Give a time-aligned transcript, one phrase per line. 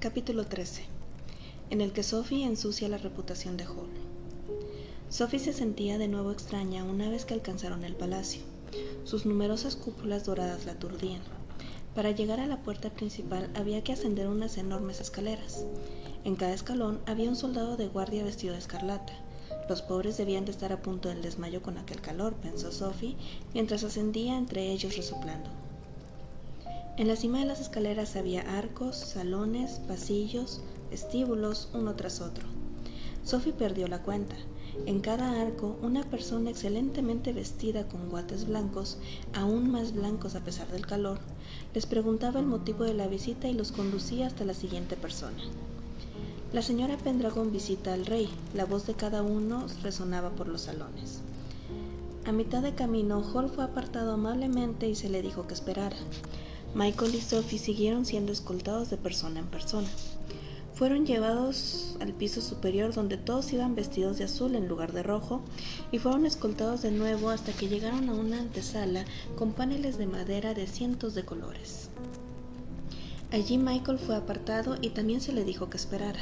[0.00, 0.84] Capítulo 13
[1.68, 3.90] en el que Sophie ensucia la reputación de Hall.
[5.10, 8.40] Sophie se sentía de nuevo extraña una vez que alcanzaron el palacio.
[9.04, 11.20] Sus numerosas cúpulas doradas la aturdían.
[11.94, 15.66] Para llegar a la puerta principal había que ascender unas enormes escaleras.
[16.24, 19.12] En cada escalón había un soldado de guardia vestido de escarlata.
[19.68, 23.18] Los pobres debían de estar a punto del desmayo con aquel calor, pensó Sophie,
[23.52, 25.59] mientras ascendía entre ellos resoplando.
[26.96, 32.46] En la cima de las escaleras había arcos, salones, pasillos, estíbulos uno tras otro.
[33.24, 34.36] Sophie perdió la cuenta.
[34.86, 38.98] En cada arco, una persona excelentemente vestida con guantes blancos,
[39.32, 41.18] aún más blancos a pesar del calor,
[41.74, 45.42] les preguntaba el motivo de la visita y los conducía hasta la siguiente persona.
[46.52, 48.28] La señora Pendragon visita al rey.
[48.54, 51.20] La voz de cada uno resonaba por los salones.
[52.26, 55.96] A mitad de camino, Hall fue apartado amablemente y se le dijo que esperara.
[56.74, 59.88] Michael y Sophie siguieron siendo escoltados de persona en persona.
[60.72, 65.42] Fueron llevados al piso superior donde todos iban vestidos de azul en lugar de rojo
[65.92, 69.04] y fueron escoltados de nuevo hasta que llegaron a una antesala
[69.36, 71.90] con paneles de madera de cientos de colores.
[73.32, 76.20] Allí Michael fue apartado y también se le dijo que esperara.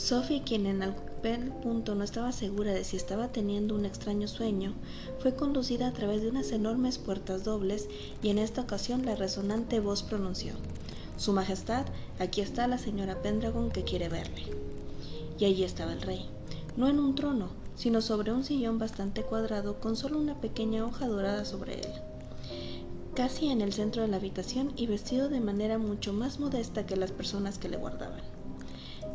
[0.00, 4.72] Sophie, quien en aquel punto no estaba segura de si estaba teniendo un extraño sueño,
[5.18, 7.86] fue conducida a través de unas enormes puertas dobles
[8.22, 10.54] y en esta ocasión la resonante voz pronunció
[11.18, 11.84] su Majestad,
[12.18, 14.42] aquí está la señora Pendragon que quiere verle.
[15.38, 16.30] Y allí estaba el rey,
[16.78, 21.08] no en un trono, sino sobre un sillón bastante cuadrado con solo una pequeña hoja
[21.08, 21.92] dorada sobre él.
[23.14, 26.96] Casi en el centro de la habitación y vestido de manera mucho más modesta que
[26.96, 28.29] las personas que le guardaban.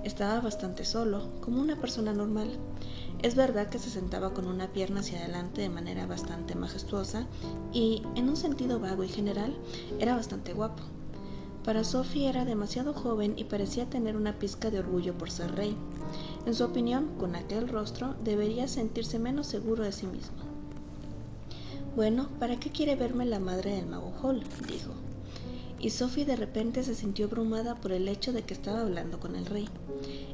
[0.05, 2.47] Estaba bastante solo, como una persona normal.
[3.23, 7.25] Es verdad que se sentaba con una pierna hacia adelante de manera bastante majestuosa
[7.73, 9.57] y, en un sentido vago y general,
[9.99, 10.83] era bastante guapo.
[11.63, 15.75] Para Sophie era demasiado joven y parecía tener una pizca de orgullo por ser rey.
[16.45, 20.37] En su opinión, con aquel rostro, debería sentirse menos seguro de sí mismo.
[21.95, 24.43] Bueno, ¿para qué quiere verme la madre del mago Hall?
[24.67, 25.04] dijo.
[25.79, 29.35] Y Sophie de repente se sintió abrumada por el hecho de que estaba hablando con
[29.35, 29.67] el rey.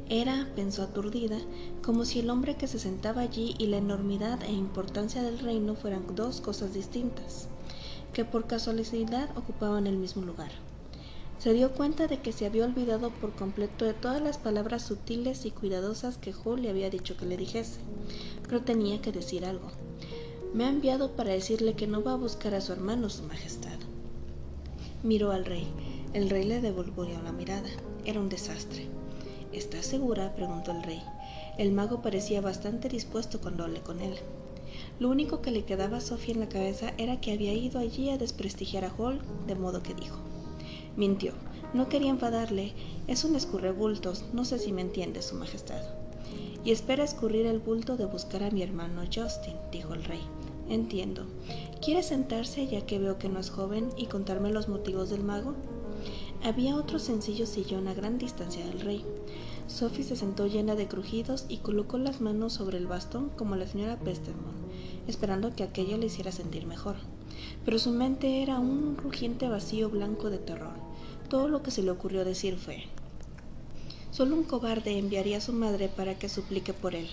[0.09, 1.37] Era, pensó aturdida,
[1.81, 5.75] como si el hombre que se sentaba allí y la enormidad e importancia del reino
[5.75, 7.47] fueran dos cosas distintas,
[8.13, 10.51] que por casualidad ocupaban el mismo lugar.
[11.39, 15.45] Se dio cuenta de que se había olvidado por completo de todas las palabras sutiles
[15.45, 17.79] y cuidadosas que Hall le había dicho que le dijese,
[18.43, 19.71] pero tenía que decir algo.
[20.53, 23.70] Me ha enviado para decirle que no va a buscar a su hermano, su majestad.
[25.03, 25.67] Miró al rey.
[26.13, 27.69] El rey le devolvió la mirada.
[28.05, 28.85] Era un desastre.
[29.51, 30.35] ¿Estás segura?
[30.35, 31.01] preguntó el rey.
[31.57, 34.13] El mago parecía bastante dispuesto cuando hablé con él.
[34.99, 38.11] Lo único que le quedaba a Sofía en la cabeza era que había ido allí
[38.11, 40.19] a desprestigiar a Hall, de modo que dijo.
[40.95, 41.33] Mintió.
[41.73, 42.73] No quería enfadarle.
[43.07, 44.25] Es un escurrebultos.
[44.33, 45.81] No sé si me entiende, Su Majestad.
[46.63, 50.21] Y espera escurrir el bulto de buscar a mi hermano Justin, dijo el rey.
[50.71, 51.25] Entiendo.
[51.83, 55.53] ¿Quiere sentarse ya que veo que no es joven y contarme los motivos del mago?
[56.43, 59.05] Había otro sencillo sillón a gran distancia del rey.
[59.67, 63.67] Sophie se sentó llena de crujidos y colocó las manos sobre el bastón como la
[63.67, 64.57] señora Pestermont,
[65.07, 66.95] esperando que aquello le hiciera sentir mejor
[67.65, 70.73] pero su mente era un rugiente vacío blanco de terror.
[71.29, 72.83] Todo lo que se le ocurrió decir fue,
[74.11, 77.07] solo un cobarde enviaría a su madre para que suplique por él.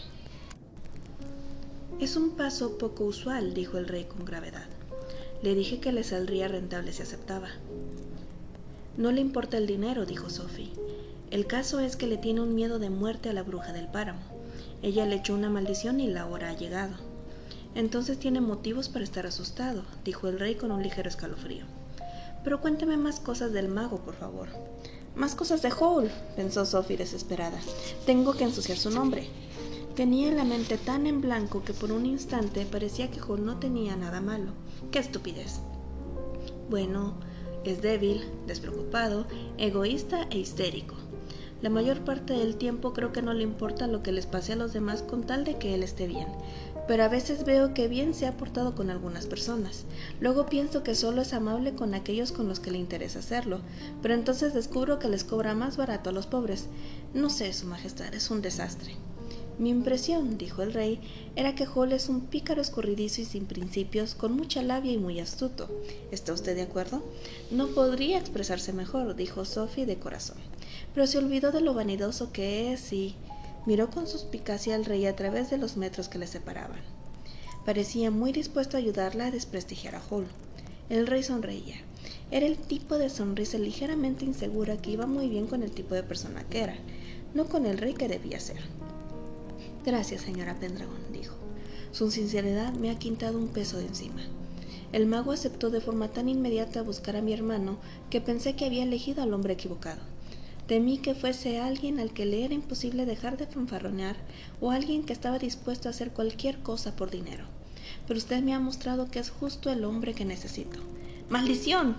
[2.01, 4.67] Es un paso poco usual, dijo el rey con gravedad.
[5.43, 7.49] Le dije que le saldría rentable si aceptaba.
[8.97, 10.71] No le importa el dinero, dijo Sophie.
[11.33, 14.21] El caso es que le tiene un miedo de muerte a la bruja del páramo.
[14.81, 16.95] Ella le echó una maldición y la hora ha llegado.
[17.75, 21.65] Entonces tiene motivos para estar asustado, dijo el rey con un ligero escalofrío.
[22.45, 24.49] Pero cuénteme más cosas del mago, por favor.
[25.17, 27.59] Más cosas de Hall, pensó Sophie desesperada.
[28.07, 29.29] Tengo que ensuciar su nombre.
[29.99, 33.97] Tenía la mente tan en blanco que por un instante parecía que Hall no tenía
[33.97, 34.53] nada malo.
[34.93, 35.59] ¡Qué estupidez!
[36.71, 37.15] Bueno,
[37.65, 39.27] es débil, despreocupado,
[39.57, 40.95] egoísta e histérico.
[41.63, 44.57] La mayor parte del tiempo creo que no le importa lo que les pase a
[44.57, 46.29] los demás con tal de que él esté bien
[46.87, 49.85] pero a veces veo que bien se ha portado con algunas personas.
[50.21, 53.61] Luego pienso que solo es amable con aquellos con los que le interesa hacerlo,
[54.01, 56.67] pero entonces descubro que les cobra más barato a los pobres.
[57.13, 58.97] No sé, Su Majestad, es un desastre.
[59.59, 61.01] Mi impresión, dijo el rey,
[61.35, 65.19] era que Hall es un pícaro escurridizo y sin principios, con mucha labia y muy
[65.19, 65.69] astuto.
[66.13, 67.03] ¿Está usted de acuerdo?
[67.51, 70.37] No podría expresarse mejor, dijo Sophie de corazón.
[70.95, 73.17] Pero se olvidó de lo vanidoso que es y
[73.67, 76.81] miró con suspicacia al rey a través de los metros que le separaban.
[77.65, 80.29] Parecía muy dispuesto a ayudarla a desprestigiar a Hall.
[80.89, 81.83] El rey sonreía.
[82.31, 86.05] Era el tipo de sonrisa ligeramente insegura que iba muy bien con el tipo de
[86.05, 86.77] persona que era,
[87.35, 88.63] no con el rey que debía ser.
[89.89, 91.35] Gracias, señora Pendragon, dijo.
[91.93, 94.21] Su sinceridad me ha quitado un peso de encima.
[94.93, 97.79] El mago aceptó de forma tan inmediata buscar a mi hermano
[98.11, 100.03] que pensé que había elegido al hombre equivocado.
[100.67, 104.17] Temí que fuese alguien al que le era imposible dejar de fanfarronear
[104.61, 107.45] o alguien que estaba dispuesto a hacer cualquier cosa por dinero.
[108.07, 110.81] Pero usted me ha mostrado que es justo el hombre que necesito.
[111.31, 111.97] ¡Maldición!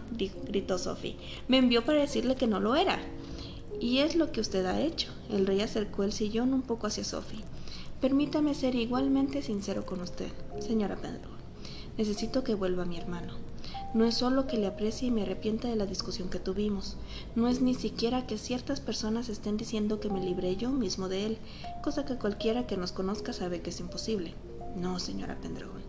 [0.48, 1.16] gritó Sophie.
[1.48, 3.00] Me envió para decirle que no lo era.
[3.82, 5.10] Y es lo que usted ha hecho.
[5.32, 7.44] El rey acercó el sillón un poco hacia Sophie.
[8.02, 10.30] Permítame ser igualmente sincero con usted,
[10.60, 11.32] señora Pedro.
[11.98, 13.34] Necesito que vuelva mi hermano.
[13.94, 16.96] No es solo que le aprecie y me arrepienta de la discusión que tuvimos,
[17.36, 21.26] no es ni siquiera que ciertas personas estén diciendo que me libré yo mismo de
[21.26, 21.38] él,
[21.84, 24.34] cosa que cualquiera que nos conozca sabe que es imposible.
[24.78, 25.82] No, señora Pendragon.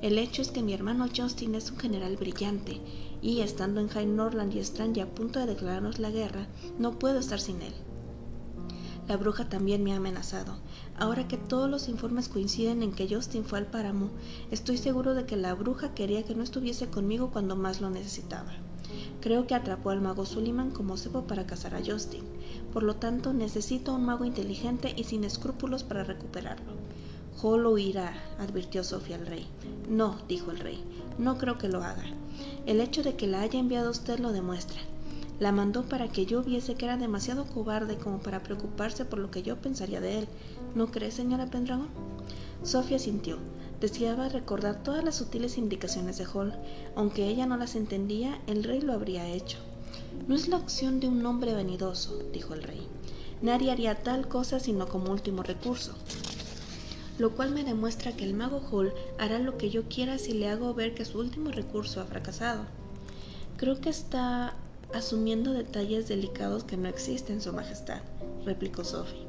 [0.00, 2.80] El hecho es que mi hermano Justin es un general brillante
[3.22, 6.48] y, estando en High Norland y Strange a punto de declararnos la guerra,
[6.80, 7.74] no puedo estar sin él.
[9.12, 10.54] La bruja también me ha amenazado.
[10.98, 14.08] Ahora que todos los informes coinciden en que Justin fue al páramo,
[14.50, 18.50] estoy seguro de que la bruja quería que no estuviese conmigo cuando más lo necesitaba.
[19.20, 22.24] Creo que atrapó al mago Suliman como cebo para cazar a Justin.
[22.72, 26.72] Por lo tanto, necesito un mago inteligente y sin escrúpulos para recuperarlo.
[27.42, 29.46] Hall huirá, advirtió Sofía al rey.
[29.90, 30.82] No, dijo el rey,
[31.18, 32.04] no creo que lo haga.
[32.64, 34.80] El hecho de que la haya enviado usted lo demuestra.
[35.42, 39.32] La mandó para que yo viese que era demasiado cobarde como para preocuparse por lo
[39.32, 40.28] que yo pensaría de él.
[40.76, 41.88] ¿No cree, señora Pendragon?
[42.62, 43.38] Sofía sintió.
[43.80, 46.54] Deseaba recordar todas las sutiles indicaciones de Hall.
[46.94, 49.58] Aunque ella no las entendía, el rey lo habría hecho.
[50.28, 52.86] No es la opción de un hombre vanidoso, dijo el rey.
[53.40, 55.92] Nadie haría tal cosa sino como último recurso.
[57.18, 60.48] Lo cual me demuestra que el mago Hall hará lo que yo quiera si le
[60.48, 62.62] hago ver que su último recurso ha fracasado.
[63.56, 64.54] Creo que está
[64.94, 68.00] asumiendo detalles delicados que no existen, Su Majestad,
[68.44, 69.26] replicó Sophie.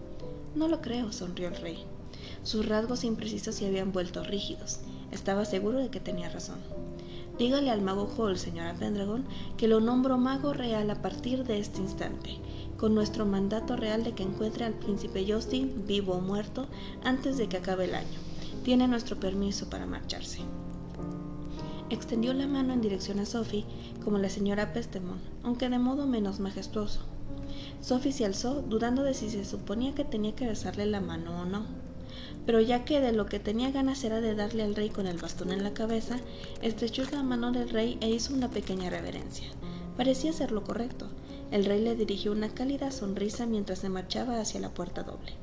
[0.56, 1.86] No lo creo, sonrió el rey.
[2.44, 4.80] Sus rasgos imprecisos se habían vuelto rígidos.
[5.12, 6.60] Estaba seguro de que tenía razón.
[7.38, 9.26] Dígale al mago Hall, señora Pendragon,
[9.58, 12.38] que lo nombro mago real a partir de este instante,
[12.78, 16.68] con nuestro mandato real de que encuentre al príncipe Justin, vivo o muerto,
[17.04, 18.20] antes de que acabe el año.
[18.64, 20.42] Tiene nuestro permiso para marcharse.
[21.94, 23.66] Extendió la mano en dirección a Sophie,
[24.04, 27.02] como la señora Pestemon, aunque de modo menos majestuoso.
[27.82, 31.46] Sophie se alzó, dudando de si se suponía que tenía que besarle la mano o
[31.46, 31.68] no.
[32.48, 35.20] Pero ya que de lo que tenía ganas era de darle al rey con el
[35.20, 36.20] bastón en la cabeza,
[36.64, 39.46] estrechó la mano del rey e hizo una pequeña reverencia.
[39.96, 41.10] Parecía ser lo correcto.
[41.52, 45.34] El rey le dirigió una cálida sonrisa mientras se marchaba hacia la puerta doble.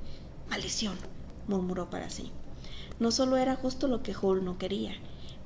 [0.48, 0.96] Maldición,
[1.46, 2.32] murmuró para sí.
[2.98, 4.96] No solo era justo lo que Hall no quería,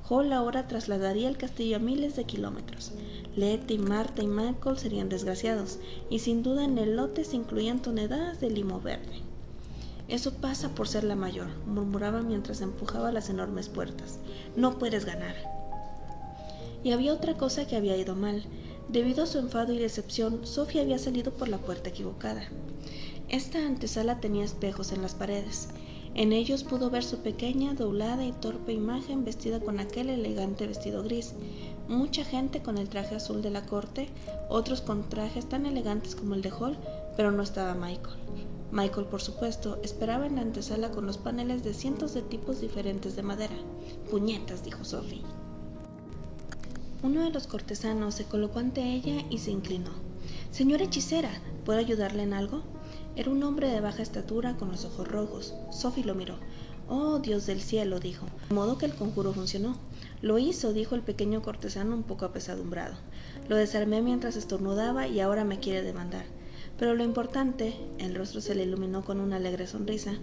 [0.07, 2.91] Hall ahora trasladaría el castillo a miles de kilómetros.
[3.35, 5.79] Letty, Marta y Michael serían desgraciados,
[6.09, 9.21] y sin duda en el lote se incluían toneladas de limo verde.
[10.07, 14.19] Eso pasa por ser la mayor, murmuraba mientras empujaba las enormes puertas.
[14.55, 15.35] No puedes ganar.
[16.83, 18.43] Y había otra cosa que había ido mal.
[18.87, 22.43] Debido a su enfado y decepción, Sofía había salido por la puerta equivocada.
[23.27, 25.69] Esta antesala tenía espejos en las paredes,
[26.15, 31.03] en ellos pudo ver su pequeña, doblada y torpe imagen vestida con aquel elegante vestido
[31.03, 31.33] gris.
[31.89, 34.07] Mucha gente con el traje azul de la corte,
[34.49, 36.77] otros con trajes tan elegantes como el de Hall,
[37.17, 38.15] pero no estaba Michael.
[38.71, 43.17] Michael, por supuesto, esperaba en la antesala con los paneles de cientos de tipos diferentes
[43.17, 43.55] de madera.
[44.09, 45.21] Puñetas, dijo Sophie.
[47.03, 49.91] Uno de los cortesanos se colocó ante ella y se inclinó.
[50.49, 51.29] Señora hechicera,
[51.65, 52.63] ¿puedo ayudarle en algo?
[53.15, 55.53] Era un hombre de baja estatura con los ojos rojos.
[55.71, 56.35] Sophie lo miró.
[56.89, 58.25] Oh, Dios del cielo, dijo.
[58.49, 59.77] De modo que el conjuro funcionó.
[60.21, 62.95] Lo hizo, dijo el pequeño cortesano un poco apesadumbrado.
[63.47, 66.25] Lo desarmé mientras estornudaba y ahora me quiere demandar.
[66.77, 70.15] Pero lo importante, el rostro se le iluminó con una alegre sonrisa,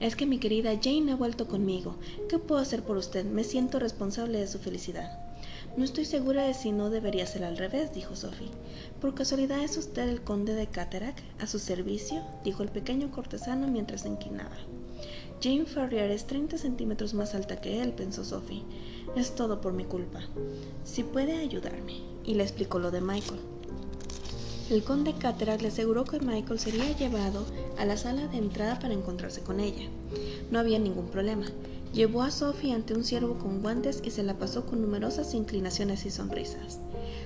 [0.00, 1.96] es que mi querida Jane ha vuelto conmigo.
[2.28, 3.26] ¿Qué puedo hacer por usted?
[3.26, 5.29] Me siento responsable de su felicidad.
[5.76, 8.50] No estoy segura de si no debería ser al revés, dijo Sophie.
[9.00, 11.20] ¿Por casualidad es usted el conde de Cataract?
[11.40, 12.22] ¿A su servicio?
[12.44, 14.56] dijo el pequeño cortesano mientras se inclinaba.
[15.42, 18.62] Jane Ferrier es 30 centímetros más alta que él, pensó Sophie.
[19.16, 20.20] Es todo por mi culpa.
[20.84, 22.00] Si puede ayudarme.
[22.24, 23.40] Y le explicó lo de Michael.
[24.70, 27.44] El conde Cataract le aseguró que Michael sería llevado
[27.76, 29.88] a la sala de entrada para encontrarse con ella.
[30.50, 31.46] No había ningún problema.
[31.92, 36.06] Llevó a Sophie ante un ciervo con guantes y se la pasó con numerosas inclinaciones
[36.06, 36.78] y sonrisas.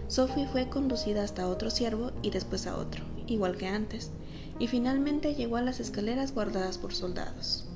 [0.08, 4.10] Sophie fue conducida hasta otro ciervo y después a otro, igual que antes,
[4.58, 7.66] y finalmente llegó a las escaleras guardadas por soldados.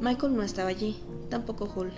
[0.00, 0.96] Michael no estaba allí,
[1.30, 1.92] tampoco Hull.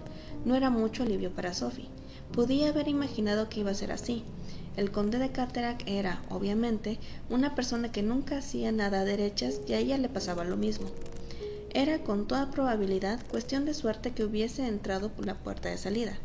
[0.44, 1.88] No era mucho alivio para Sophie.
[2.32, 4.24] Podía haber imaginado que iba a ser así.
[4.76, 6.98] El conde de Caterac era, obviamente,
[7.30, 10.88] una persona que nunca hacía nada a derechas y a ella le pasaba lo mismo.
[11.74, 16.16] Era con toda probabilidad cuestión de suerte que hubiese entrado por la puerta de salida.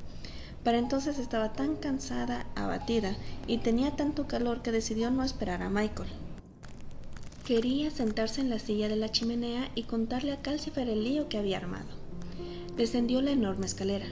[0.64, 5.70] Para entonces estaba tan cansada, abatida, y tenía tanto calor que decidió no esperar a
[5.70, 6.08] Michael.
[7.46, 11.38] Quería sentarse en la silla de la chimenea y contarle a Calcifer el lío que
[11.38, 11.90] había armado.
[12.78, 14.06] Descendió la enorme escalera,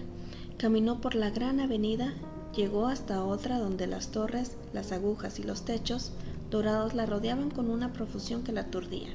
[0.58, 2.14] caminó por la gran avenida,
[2.54, 6.12] llegó hasta otra donde las torres, las agujas y los techos
[6.50, 9.08] dorados la rodeaban con una profusión que la aturdía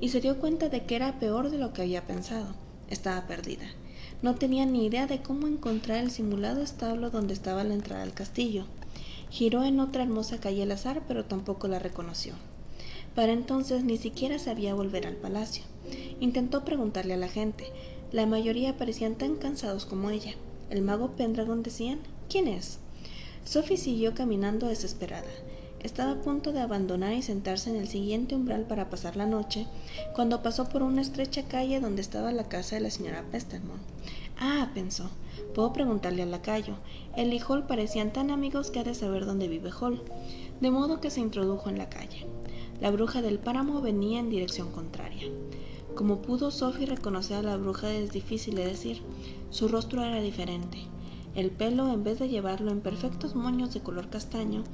[0.00, 2.54] y se dio cuenta de que era peor de lo que había pensado.
[2.88, 3.66] Estaba perdida.
[4.22, 8.14] No tenía ni idea de cómo encontrar el simulado establo donde estaba la entrada al
[8.14, 8.66] castillo.
[9.30, 12.34] Giró en otra hermosa calle al azar, pero tampoco la reconoció.
[13.14, 15.64] Para entonces ni siquiera sabía volver al palacio.
[16.20, 17.64] Intentó preguntarle a la gente.
[18.12, 20.34] La mayoría parecían tan cansados como ella.
[20.68, 22.78] El mago Pendragon decían, ¿quién es?
[23.44, 25.30] Sophie siguió caminando desesperada.
[25.82, 29.66] Estaba a punto de abandonar y sentarse en el siguiente umbral para pasar la noche,
[30.14, 33.78] cuando pasó por una estrecha calle donde estaba la casa de la señora Pestermon.
[34.38, 35.10] Ah, pensó,
[35.54, 36.74] puedo preguntarle al lacayo.
[37.16, 40.02] Él y Hall parecían tan amigos que ha de saber dónde vive Hall.
[40.60, 42.26] De modo que se introdujo en la calle.
[42.80, 45.28] La bruja del páramo venía en dirección contraria.
[45.94, 49.02] Como pudo Sophie reconocer a la bruja es difícil de decir.
[49.50, 50.78] Su rostro era diferente.
[51.34, 54.64] El pelo, en vez de llevarlo en perfectos moños de color castaño,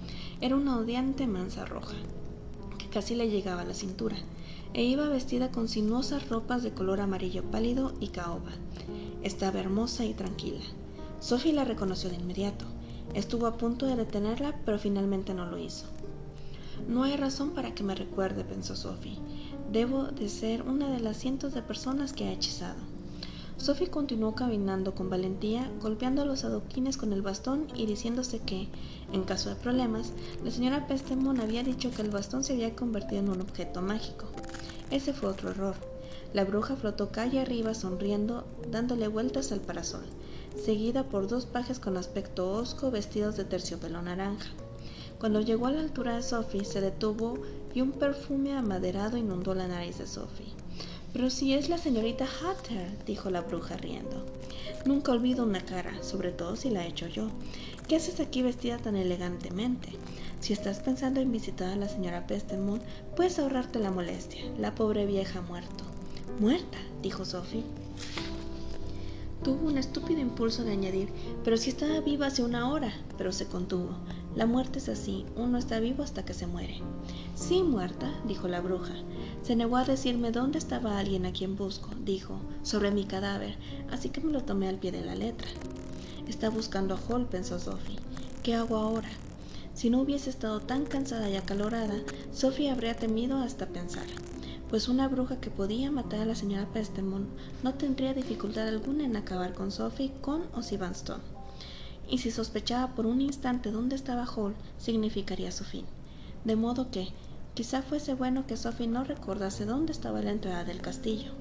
[0.40, 1.96] era una odiante mansa roja,
[2.78, 4.16] que casi le llegaba a la cintura,
[4.72, 8.52] e iba vestida con sinuosas ropas de color amarillo pálido y caoba.
[9.22, 10.64] Estaba hermosa y tranquila.
[11.20, 12.64] Sophie la reconoció de inmediato.
[13.14, 15.86] Estuvo a punto de detenerla, pero finalmente no lo hizo.
[16.88, 19.18] No hay razón para que me recuerde, pensó Sophie.
[19.72, 22.76] Debo de ser una de las cientos de personas que ha hechizado.
[23.58, 28.68] Sophie continuó caminando con valentía, golpeando los adoquines con el bastón y diciéndose que,
[29.12, 30.12] en caso de problemas,
[30.44, 34.26] la señora Pestemon había dicho que el bastón se había convertido en un objeto mágico.
[34.90, 35.74] Ese fue otro error.
[36.34, 40.04] La bruja flotó calle arriba sonriendo, dándole vueltas al parasol,
[40.62, 44.50] seguida por dos pajes con aspecto hosco vestidos de terciopelo naranja.
[45.18, 47.38] Cuando llegó a la altura de Sophie, se detuvo
[47.74, 50.52] y un perfume amaderado inundó la nariz de Sophie.
[51.16, 54.26] Pero si es la señorita Hatter, dijo la bruja riendo.
[54.84, 57.30] Nunca olvido una cara, sobre todo si la he hecho yo.
[57.88, 59.88] ¿Qué haces aquí vestida tan elegantemente?
[60.40, 62.82] Si estás pensando en visitar a la señora Pestemont,
[63.16, 64.42] puedes ahorrarte la molestia.
[64.58, 65.84] La pobre vieja ha muerto.
[66.38, 66.76] ¿Muerta?
[67.00, 67.64] dijo Sophie.
[69.42, 71.08] Tuvo un estúpido impulso de añadir,
[71.42, 73.88] pero si estaba viva hace una hora, pero se contuvo.
[74.36, 76.82] La muerte es así, uno está vivo hasta que se muere.
[77.34, 78.92] Sí, muerta, dijo la bruja.
[79.40, 83.56] Se negó a decirme dónde estaba alguien a quien busco, dijo, sobre mi cadáver,
[83.90, 85.48] así que me lo tomé al pie de la letra.
[86.28, 87.96] Está buscando a Hall, pensó Sophie.
[88.42, 89.08] ¿Qué hago ahora?
[89.72, 91.94] Si no hubiese estado tan cansada y acalorada,
[92.30, 94.06] Sophie habría temido hasta pensar,
[94.68, 97.26] pues una bruja que podía matar a la señora Pestemon
[97.62, 101.35] no tendría dificultad alguna en acabar con Sophie con o sin Stone.
[102.08, 105.84] Y si sospechaba por un instante dónde estaba Hall, significaría su fin.
[106.44, 107.12] De modo que,
[107.56, 111.32] Quizá fuese bueno que Sophie no recordase dónde estaba la entrada del castillo.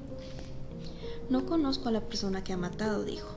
[1.29, 3.27] No conozco a la persona que ha matado, dijo,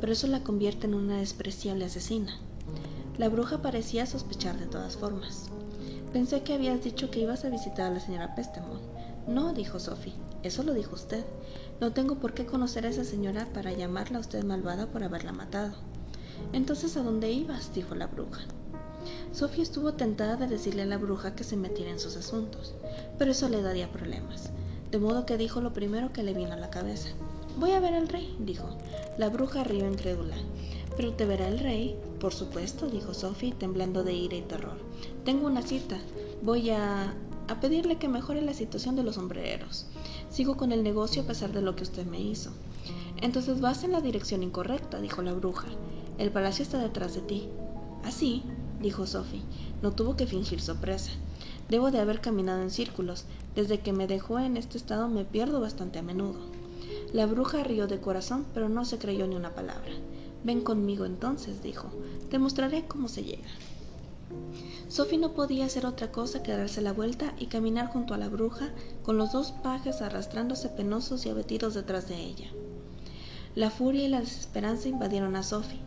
[0.00, 2.40] pero eso la convierte en una despreciable asesina.
[3.18, 5.44] La bruja parecía sospechar de todas formas.
[6.12, 8.80] Pensé que habías dicho que ibas a visitar a la señora Pestemon.
[9.28, 11.24] No, dijo Sophie, eso lo dijo usted.
[11.80, 15.30] No tengo por qué conocer a esa señora para llamarla a usted malvada por haberla
[15.30, 15.76] matado.
[16.52, 17.72] Entonces, ¿a dónde ibas?
[17.74, 18.42] dijo la bruja.
[19.32, 22.74] Sofía estuvo tentada de decirle a la bruja que se metiera en sus asuntos,
[23.18, 24.50] pero eso le daría problemas,
[24.90, 27.08] de modo que dijo lo primero que le vino a la cabeza.
[27.58, 28.68] Voy a ver al rey, dijo.
[29.18, 30.36] La bruja rió incrédula.
[30.96, 31.96] ¿Pero te verá el rey?
[32.20, 34.76] Por supuesto, dijo Sophie, temblando de ira y terror.
[35.24, 35.98] Tengo una cita.
[36.42, 37.14] Voy a...
[37.48, 39.86] a pedirle que mejore la situación de los sombreros.
[40.30, 42.50] Sigo con el negocio a pesar de lo que usted me hizo.
[43.20, 45.68] Entonces vas en la dirección incorrecta, dijo la bruja.
[46.18, 47.48] El palacio está detrás de ti.
[48.04, 48.42] Así,
[48.80, 49.42] dijo Sophie.
[49.82, 51.10] No tuvo que fingir sorpresa.
[51.68, 53.24] Debo de haber caminado en círculos.
[53.54, 56.38] Desde que me dejó en este estado me pierdo bastante a menudo.
[57.12, 59.92] La bruja rió de corazón, pero no se creyó ni una palabra.
[60.44, 61.88] Ven conmigo entonces, dijo.
[62.30, 63.48] Te mostraré cómo se llega.
[64.88, 68.28] Sophie no podía hacer otra cosa que darse la vuelta y caminar junto a la
[68.28, 68.70] bruja,
[69.02, 72.50] con los dos pajes arrastrándose penosos y abatidos detrás de ella.
[73.54, 75.80] La furia y la desesperanza invadieron a Sophie.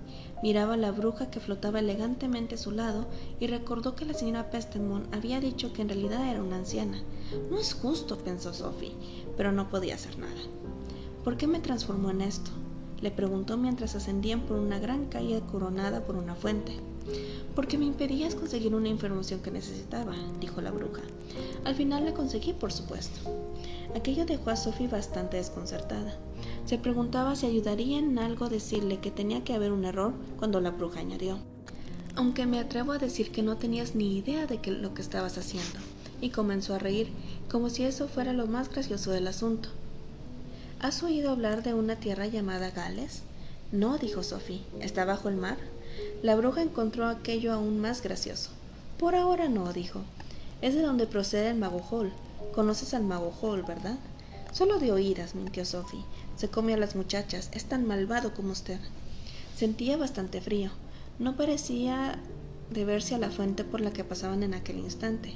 [0.43, 3.07] Miraba a la bruja que flotaba elegantemente a su lado
[3.39, 7.01] y recordó que la señora Pestemon había dicho que en realidad era una anciana.
[7.49, 8.93] No es justo, pensó Sophie,
[9.35, 10.41] pero no podía hacer nada.
[11.23, 12.51] ¿Por qué me transformó en esto?
[13.01, 16.73] le preguntó mientras ascendían por una gran calle coronada por una fuente.
[17.55, 21.01] Porque me impedías conseguir una información que necesitaba, dijo la bruja.
[21.63, 23.19] Al final la conseguí, por supuesto.
[23.95, 26.17] Aquello dejó a Sophie bastante desconcertada.
[26.67, 30.71] Se preguntaba si ayudaría en algo decirle que tenía que haber un error cuando la
[30.71, 31.37] bruja añadió.
[32.15, 35.79] Aunque me atrevo a decir que no tenías ni idea de lo que estabas haciendo.
[36.19, 37.07] Y comenzó a reír,
[37.49, 39.69] como si eso fuera lo más gracioso del asunto.
[40.81, 43.21] ¿Has oído hablar de una tierra llamada Gales?
[43.71, 44.59] No, dijo Sophie.
[44.81, 45.57] ¿Está bajo el mar?
[46.21, 48.49] La bruja encontró aquello aún más gracioso.
[48.99, 50.01] Por ahora no, dijo.
[50.61, 52.11] Es de donde procede el mago Hall.
[52.53, 53.97] Conoces al mago Hall, ¿verdad?
[54.57, 56.03] Solo de oídas, mintió Sophie.
[56.35, 57.51] Se come a las muchachas.
[57.53, 58.79] Es tan malvado como usted.
[59.55, 60.71] Sentía bastante frío.
[61.19, 62.17] No parecía
[62.71, 65.35] deberse a la fuente por la que pasaban en aquel instante.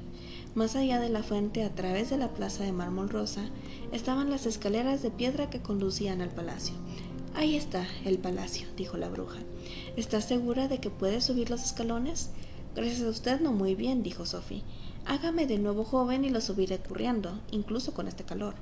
[0.55, 3.43] Más allá de la fuente, a través de la plaza de mármol rosa,
[3.91, 6.73] estaban las escaleras de piedra que conducían al palacio.
[7.35, 9.37] Ahí está el palacio, dijo la bruja.
[9.97, 12.31] ¿Estás segura de que puedes subir los escalones?
[12.75, 14.63] Gracias a usted no muy bien, dijo Sophie.
[15.05, 18.55] Hágame de nuevo joven y lo subiré corriendo, incluso con este calor.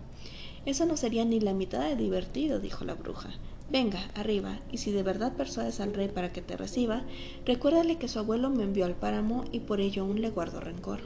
[0.66, 3.30] Eso no sería ni la mitad de divertido, dijo la bruja.
[3.70, 7.04] Venga, arriba, y si de verdad persuades al rey para que te reciba,
[7.46, 11.02] recuérdale que su abuelo me envió al páramo y por ello aún le guardo rencor.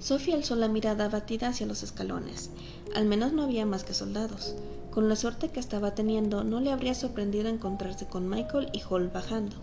[0.00, 2.50] Sofía alzó la mirada abatida hacia los escalones.
[2.92, 4.56] Al menos no había más que soldados.
[4.90, 9.08] Con la suerte que estaba teniendo, no le habría sorprendido encontrarse con Michael y Hall
[9.08, 9.56] bajando.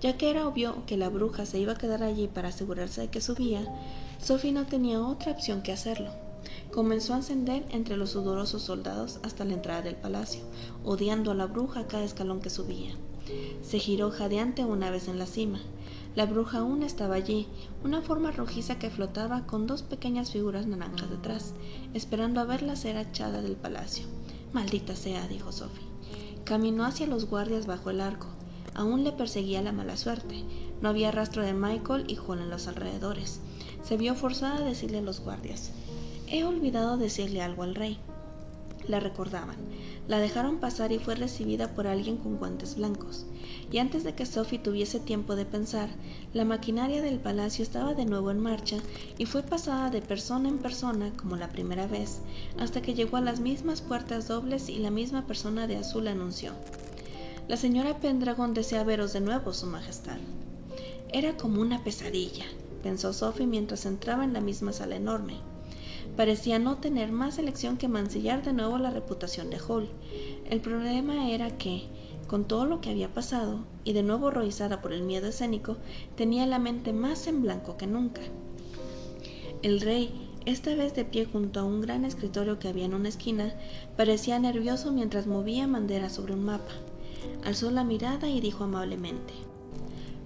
[0.00, 3.08] Ya que era obvio que la bruja se iba a quedar allí para asegurarse de
[3.08, 3.62] que subía,
[4.22, 6.27] Sophie no tenía otra opción que hacerlo.
[6.72, 10.42] Comenzó a ascender entre los sudorosos soldados hasta la entrada del palacio,
[10.84, 12.94] odiando a la bruja cada escalón que subía.
[13.62, 15.60] Se giró jadeante una vez en la cima.
[16.14, 17.46] La bruja aún estaba allí,
[17.84, 21.54] una forma rojiza que flotaba con dos pequeñas figuras naranjas detrás,
[21.94, 24.06] esperando a verla ser echada del palacio.
[24.52, 25.86] Maldita sea, dijo Sophie.
[26.44, 28.26] Caminó hacia los guardias bajo el arco.
[28.74, 30.44] Aún le perseguía la mala suerte.
[30.80, 33.40] No había rastro de Michael y Juan en los alrededores.
[33.82, 35.72] Se vio forzada a decirle a los guardias.
[36.30, 37.96] He olvidado decirle algo al rey.
[38.86, 39.56] La recordaban.
[40.08, 43.24] La dejaron pasar y fue recibida por alguien con guantes blancos.
[43.72, 45.88] Y antes de que Sophie tuviese tiempo de pensar,
[46.34, 48.76] la maquinaria del palacio estaba de nuevo en marcha
[49.16, 52.20] y fue pasada de persona en persona como la primera vez,
[52.58, 56.52] hasta que llegó a las mismas puertas dobles y la misma persona de azul anunció.
[57.48, 60.18] La señora Pendragon desea veros de nuevo, Su Majestad.
[61.10, 62.44] Era como una pesadilla,
[62.82, 65.36] pensó Sophie mientras entraba en la misma sala enorme
[66.16, 69.88] parecía no tener más elección que mancillar de nuevo la reputación de Hall.
[70.48, 71.84] El problema era que,
[72.26, 75.76] con todo lo que había pasado, y de nuevo horrorizada por el miedo escénico,
[76.16, 78.20] tenía la mente más en blanco que nunca.
[79.62, 83.08] El rey, esta vez de pie junto a un gran escritorio que había en una
[83.08, 83.54] esquina,
[83.96, 86.72] parecía nervioso mientras movía bandera sobre un mapa.
[87.44, 89.34] Alzó la mirada y dijo amablemente: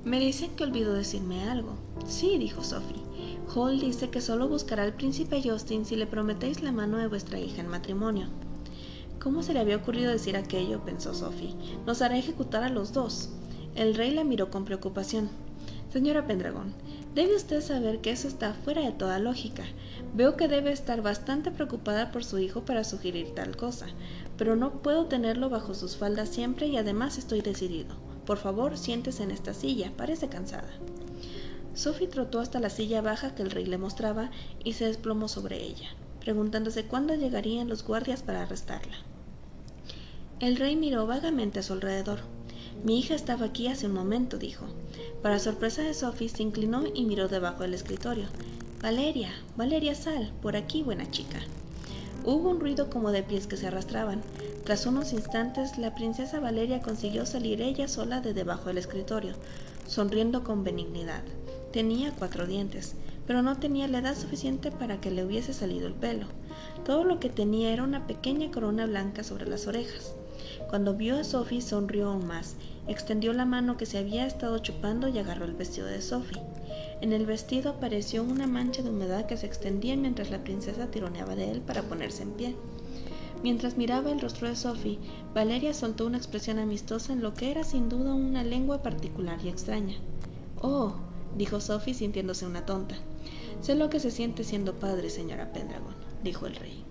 [0.05, 1.75] Me dicen que olvidó decirme algo.
[2.07, 3.03] Sí, dijo Sophie.
[3.55, 7.39] Hall dice que solo buscará al príncipe Justin si le prometéis la mano de vuestra
[7.39, 8.29] hija en matrimonio.
[9.21, 10.85] ¿Cómo se le había ocurrido decir aquello?
[10.85, 11.55] pensó Sophie.
[11.87, 13.31] Nos hará ejecutar a los dos.
[13.75, 15.29] El rey la miró con preocupación.
[15.93, 16.73] Señora Pendragon,
[17.15, 19.65] debe usted saber que eso está fuera de toda lógica.
[20.15, 23.87] Veo que debe estar bastante preocupada por su hijo para sugerir tal cosa,
[24.39, 27.95] pero no puedo tenerlo bajo sus faldas siempre y además estoy decidido.
[28.25, 30.71] Por favor, siéntese en esta silla, parece cansada.
[31.83, 34.31] Sophie trotó hasta la silla baja que el rey le mostraba
[34.63, 35.89] y se desplomó sobre ella,
[36.21, 38.99] preguntándose cuándo llegarían los guardias para arrestarla.
[40.39, 42.21] El rey miró vagamente a su alrededor.
[42.85, 44.65] Mi hija estaba aquí hace un momento, dijo.
[45.23, 48.27] Para sorpresa de Sophie, se inclinó y miró debajo del escritorio.
[48.81, 51.41] Valeria, Valeria, sal, por aquí, buena chica.
[52.25, 54.23] Hubo un ruido como de pies que se arrastraban.
[54.63, 59.35] Tras unos instantes, la princesa Valeria consiguió salir ella sola de debajo del escritorio,
[59.89, 61.25] sonriendo con benignidad.
[61.73, 65.95] Tenía cuatro dientes, pero no tenía la edad suficiente para que le hubiese salido el
[65.95, 66.27] pelo.
[66.85, 70.15] Todo lo que tenía era una pequeña corona blanca sobre las orejas.
[70.69, 72.57] Cuando vio a Sophie sonrió aún más,
[72.89, 76.43] extendió la mano que se había estado chupando y agarró el vestido de Sophie.
[77.01, 81.37] En el vestido apareció una mancha de humedad que se extendía mientras la princesa tironeaba
[81.37, 82.57] de él para ponerse en pie.
[83.43, 84.99] Mientras miraba el rostro de Sophie,
[85.35, 89.49] Valeria soltó una expresión amistosa en lo que era sin duda una lengua particular y
[89.49, 89.97] extraña.
[90.61, 90.95] Oh,
[91.35, 92.97] dijo Sophie sintiéndose una tonta.
[93.61, 96.82] Sé lo que se siente siendo padre, señora Pendragon, dijo el rey.